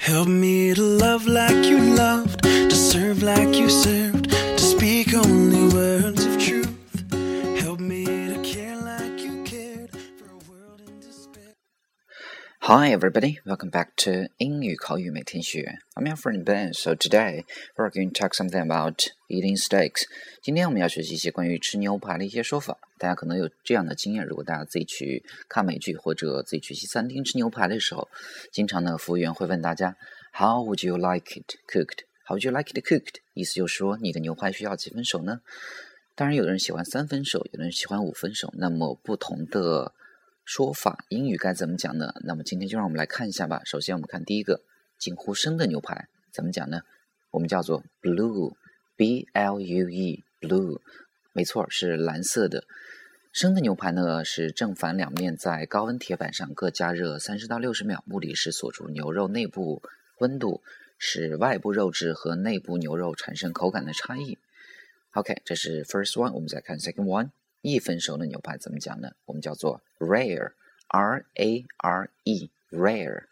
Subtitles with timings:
[0.00, 4.19] Help me to love like you loved, to serve like you served,
[12.64, 13.38] Hi, everybody.
[13.46, 15.78] Welcome back to 英语口语每天学.
[15.94, 16.74] I'm your friend Ben.
[16.74, 18.98] So today we're going to talk something about
[19.28, 20.02] eating steaks.
[20.42, 22.76] 今天我们要学习一些关于吃牛排的一些说法。
[22.98, 28.10] 大家可能有这样的经验：如果大家自己去看美剧或者自己去西餐厅吃牛排的时候，
[28.52, 29.96] 经常呢服务员会问大家
[30.34, 32.00] How would you like it cooked?
[32.26, 33.20] How would you like it cooked?
[33.32, 35.40] 意思就是说你的牛排需要几分熟呢？
[36.14, 38.52] 当然，有的人喜欢三分熟，有的人喜欢五分熟。
[38.58, 39.94] 那么不同的
[40.44, 42.14] 说法，英语该怎么讲呢？
[42.24, 43.62] 那么今天就让我们来看一下吧。
[43.64, 44.62] 首先，我们看第一个，
[44.98, 46.82] 近乎生的牛排怎么讲呢？
[47.30, 50.80] 我们叫做 blue，b l u e，blue，
[51.32, 52.64] 没错，是蓝色的。
[53.32, 59.80] 生的牛排呢，是正反两面在高温铁板上各加热三十到六十秒，目的是锁住牛肉内部
[60.18, 60.62] 温度，
[60.98, 64.36] 使外部肉质和内部牛肉产生口感的差异。
[65.12, 67.30] OK，这是 first one，我们再看 second one。
[67.62, 69.10] 一分熟的牛排怎么讲呢？
[69.26, 73.24] 我们叫做 rare，r a r e，rare。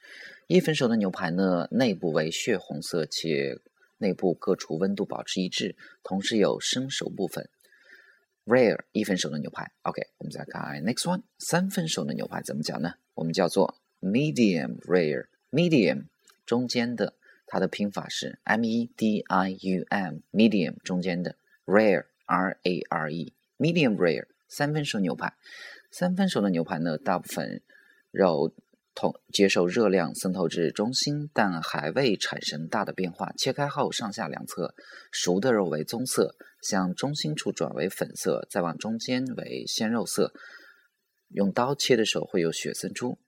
[0.47, 3.59] 一分熟的牛排呢，内部为血红色，且
[3.99, 7.49] 内部各处温度保持一致，同时有生熟部分。
[8.45, 9.71] rare 一分熟的牛排。
[9.83, 12.95] OK，我们再看 next one，三分熟的牛排怎么讲呢？
[13.15, 16.05] 我们叫做 medium rare，medium
[16.47, 17.15] 中间的，
[17.47, 25.35] 它的拼法是 m e d i u m，medium 中间的 rare，r a r e Medium rare 三分熟牛排。
[25.91, 27.63] 三分熟的牛排呢，大部分
[28.11, 28.55] 肉
[28.95, 33.33] 同接受热量渗透至中心，但还未产生大的变化。
[33.37, 34.75] 切开后，上下两侧
[35.11, 40.33] 熟的肉为棕色，向中心处转为粉色，再往中间为鲜肉色。
[41.29, 43.19] 用刀切的时候会有血渗出。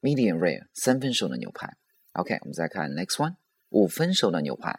[0.00, 1.76] Medium rare 三分熟的牛排。
[2.12, 3.36] OK，我们再看 next one
[3.70, 4.78] 五分熟的牛排，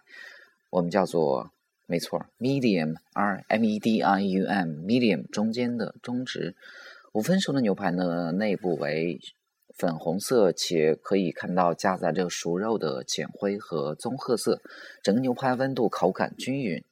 [0.70, 1.52] 我们叫做
[1.88, 6.56] 没错，medium r m e d i u m medium 中间的中值。
[7.14, 9.20] 五分熟的牛排呢，内部为
[9.78, 14.62] 粉红色，且可以看到夹杂着熟肉的浅灰和棕褐色。
[15.04, 16.84] 整个牛排温度、口感均匀。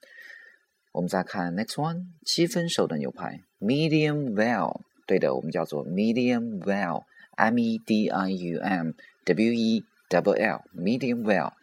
[0.92, 4.82] 我们再看 next one，七分熟的牛排，medium well。
[5.08, 8.94] 对的，我们叫做 medium well，m e d i u m
[9.26, 11.54] w e w l，medium well。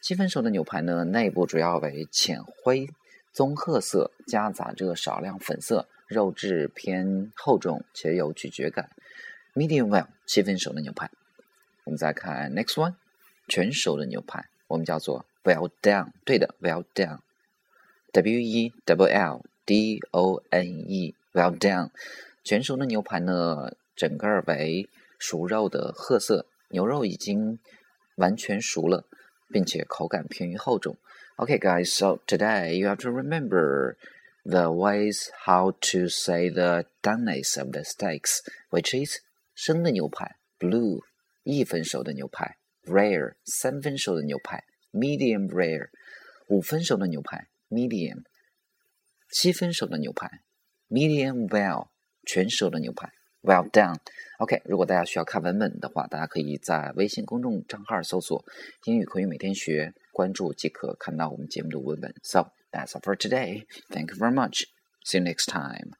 [0.00, 2.88] 七分熟的牛排呢，内部主要为浅灰
[3.32, 5.88] 棕褐色，夹杂着少量粉色。
[6.06, 8.88] 肉质偏厚重且有咀嚼感
[9.54, 11.10] ，medium well 七分熟的牛排。
[11.84, 12.94] 我们再看 next one，
[13.46, 16.08] 全熟的牛排，我们叫做 well done。
[16.24, 21.90] 对的，well done，w e w l d o n e，well done。
[22.42, 24.88] 全熟的牛排呢，整个为
[25.18, 27.58] 熟肉的褐色，牛肉已经
[28.16, 29.04] 完全熟了，
[29.49, 30.97] 并且口感偏于厚重。
[31.37, 33.95] Okay, guys, so today you have to remember
[34.43, 39.19] the ways how to say the doneness of the steaks, which is
[39.55, 41.01] 生的牛排 blue
[41.43, 45.89] 一分熟的牛排 rare 三分熟的牛排 medium rare
[46.47, 48.23] 五分熟的牛排 medium
[49.31, 50.41] 七分熟的牛排
[50.89, 51.89] medium well
[52.25, 53.11] 全熟的牛排
[53.43, 58.43] well done。OK，如果大家需要看文本的话，大家可以在微信公众账号搜索“
[58.85, 62.13] 英语口语每天学”，关注即可看到我们节目的文本。
[62.23, 63.65] So that's all for today.
[63.89, 64.65] Thank you very much.
[65.05, 65.93] See you next time.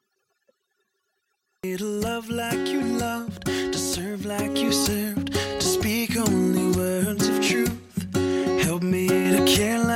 [1.62, 7.40] To love like you loved, to serve like you served, to speak only words of
[7.40, 7.72] truth.
[8.62, 9.87] Help me to care like